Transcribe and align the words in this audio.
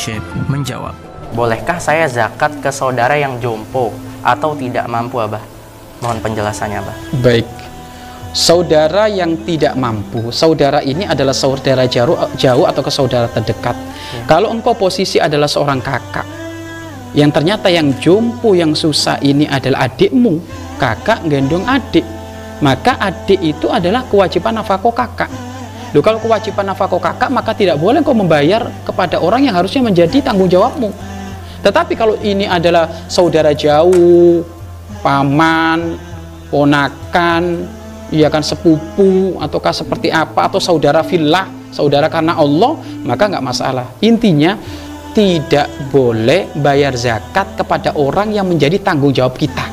Syekh 0.00 0.24
menjawab. 0.48 0.96
Bolehkah 1.36 1.76
saya 1.76 2.08
zakat 2.08 2.56
ke 2.64 2.72
saudara 2.72 3.20
yang 3.20 3.36
jompo 3.36 3.92
atau 4.24 4.56
tidak 4.56 4.88
mampu, 4.88 5.20
Abah? 5.20 5.44
Mohon 6.00 6.18
penjelasannya, 6.24 6.80
Abah. 6.80 6.96
Baik. 7.20 7.44
Saudara 8.32 9.10
yang 9.12 9.36
tidak 9.44 9.76
mampu, 9.76 10.32
saudara 10.32 10.80
ini 10.80 11.04
adalah 11.04 11.36
saudara 11.36 11.84
jauh, 11.84 12.16
jauh 12.38 12.64
atau 12.64 12.80
ke 12.80 12.88
saudara 12.88 13.28
terdekat. 13.28 13.74
Ya. 13.76 14.22
Kalau 14.24 14.54
engkau 14.54 14.72
posisi 14.72 15.20
adalah 15.20 15.50
seorang 15.50 15.82
kakak, 15.82 16.24
yang 17.12 17.34
ternyata 17.34 17.66
yang 17.68 17.90
jompo 17.98 18.54
yang 18.54 18.70
susah 18.72 19.18
ini 19.18 19.50
adalah 19.50 19.90
adikmu, 19.90 20.38
kakak 20.78 21.26
gendong 21.26 21.66
adik, 21.66 22.06
maka 22.62 22.94
adik 23.02 23.42
itu 23.42 23.66
adalah 23.66 24.06
kewajiban 24.06 24.62
nafkah 24.62 24.78
kakak. 24.94 25.49
Loh, 25.90 26.02
kalau 26.06 26.22
kewajiban 26.22 26.70
nafkah 26.70 26.86
kakak, 26.86 27.30
maka 27.34 27.50
tidak 27.50 27.74
boleh 27.82 27.98
engkau 27.98 28.14
membayar 28.14 28.70
kepada 28.86 29.18
orang 29.18 29.42
yang 29.42 29.54
harusnya 29.58 29.82
menjadi 29.82 30.22
tanggung 30.22 30.46
jawabmu. 30.46 30.94
Tetapi 31.60 31.92
kalau 31.98 32.14
ini 32.22 32.46
adalah 32.46 32.86
saudara 33.10 33.50
jauh, 33.50 34.46
paman, 35.02 35.98
ponakan, 36.48 37.66
ya 38.14 38.30
kan 38.30 38.42
sepupu 38.42 39.36
ataukah 39.42 39.74
seperti 39.74 40.14
apa 40.14 40.46
atau 40.50 40.58
saudara 40.62 41.02
filah 41.02 41.46
saudara 41.70 42.10
karena 42.10 42.38
Allah 42.38 42.78
maka 43.02 43.26
nggak 43.26 43.44
masalah. 43.44 43.86
Intinya 44.02 44.54
tidak 45.10 45.66
boleh 45.90 46.54
bayar 46.54 46.94
zakat 46.94 47.58
kepada 47.58 47.98
orang 47.98 48.30
yang 48.30 48.46
menjadi 48.46 48.78
tanggung 48.78 49.10
jawab 49.10 49.34
kita. 49.34 49.66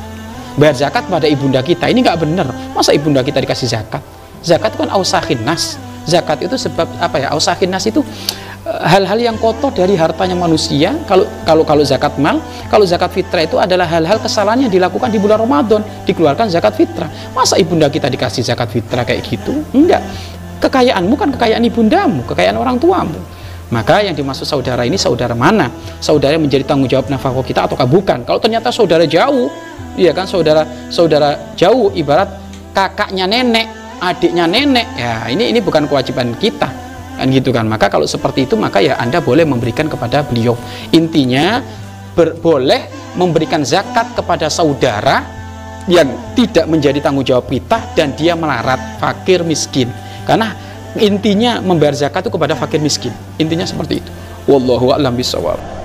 Bayar 0.58 0.74
zakat 0.74 1.06
pada 1.06 1.30
ibunda 1.30 1.62
kita 1.62 1.86
ini 1.86 2.02
nggak 2.02 2.18
benar. 2.18 2.50
Masa 2.74 2.90
ibunda 2.90 3.22
kita 3.22 3.38
dikasih 3.38 3.70
zakat? 3.70 4.02
Zakat 4.42 4.74
itu 4.74 4.82
kan 4.82 4.90
ausahin 4.94 5.46
nas 5.46 5.78
zakat 6.08 6.40
itu 6.48 6.56
sebab 6.56 6.88
apa 6.96 7.20
ya? 7.20 7.36
Ausahin 7.36 7.68
nas 7.68 7.84
itu 7.84 8.00
hal-hal 8.64 9.20
yang 9.20 9.36
kotor 9.36 9.72
dari 9.72 9.94
hartanya 9.94 10.34
manusia. 10.34 10.96
Kalau 11.04 11.28
kalau 11.44 11.62
kalau 11.68 11.84
zakat 11.84 12.16
mal 12.16 12.40
kalau 12.72 12.88
zakat 12.88 13.12
fitrah 13.12 13.44
itu 13.44 13.60
adalah 13.60 13.84
hal-hal 13.84 14.16
kesalahan 14.16 14.66
yang 14.66 14.72
dilakukan 14.72 15.12
di 15.12 15.20
bulan 15.20 15.44
Ramadan. 15.44 15.84
Dikeluarkan 16.08 16.48
zakat 16.48 16.74
fitrah. 16.76 17.12
Masa 17.36 17.60
ibunda 17.60 17.92
kita 17.92 18.08
dikasih 18.08 18.40
zakat 18.40 18.72
fitrah 18.72 19.04
kayak 19.04 19.20
gitu? 19.28 19.60
Enggak. 19.76 20.00
Kekayaanmu 20.58 21.14
kan 21.14 21.28
kekayaan 21.36 21.62
ibundamu 21.68 22.24
kekayaan 22.26 22.56
orang 22.58 22.80
tuamu. 22.80 23.20
Maka 23.68 24.00
yang 24.00 24.16
dimaksud 24.16 24.48
saudara 24.48 24.88
ini 24.88 24.96
saudara 24.96 25.36
mana? 25.36 25.68
Saudara 26.00 26.32
yang 26.32 26.44
menjadi 26.48 26.64
tanggung 26.64 26.88
jawab 26.88 27.12
nafkah 27.12 27.36
kita 27.44 27.68
ataukah 27.68 27.84
bukan? 27.84 28.24
Kalau 28.24 28.40
ternyata 28.40 28.72
saudara 28.72 29.04
jauh 29.04 29.52
iya 29.94 30.16
kan? 30.16 30.24
Saudara 30.24 30.64
saudara 30.88 31.52
jauh 31.52 31.92
ibarat 31.92 32.32
kakaknya 32.72 33.28
nenek 33.28 33.68
adiknya 34.00 34.48
nenek. 34.48 34.86
Ya 34.96 35.26
ini 35.30 35.50
ini 35.50 35.60
bukan 35.62 35.86
kewajiban 35.86 36.34
kita. 36.38 36.68
Kan 37.18 37.28
gitu 37.34 37.50
kan. 37.50 37.66
Maka 37.66 37.90
kalau 37.90 38.06
seperti 38.06 38.46
itu 38.46 38.54
maka 38.54 38.78
ya 38.78 38.96
anda 38.98 39.18
boleh 39.18 39.42
memberikan 39.42 39.90
kepada 39.90 40.22
beliau. 40.22 40.54
Intinya 40.94 41.62
ber, 42.14 42.38
boleh 42.38 43.14
memberikan 43.18 43.66
zakat 43.66 44.14
kepada 44.14 44.46
saudara 44.46 45.24
yang 45.88 46.34
tidak 46.36 46.68
menjadi 46.68 47.00
tanggung 47.00 47.24
jawab 47.24 47.48
kita 47.48 47.80
dan 47.96 48.14
dia 48.14 48.38
melarat 48.38 49.00
fakir 49.00 49.42
miskin. 49.42 49.90
Karena 50.28 50.52
intinya 51.00 51.58
membayar 51.64 51.96
zakat 51.96 52.28
itu 52.28 52.32
kepada 52.34 52.54
fakir 52.54 52.78
miskin. 52.78 53.14
Intinya 53.40 53.64
seperti 53.64 54.04
itu. 54.04 54.10
Wallahu 54.48 54.96
a'lam 54.96 55.12
bishawab 55.12 55.77